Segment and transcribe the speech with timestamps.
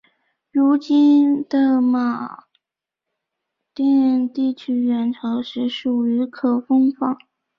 [0.51, 2.45] 如今的马
[3.75, 7.15] 甸地区元朝时属于可封坊。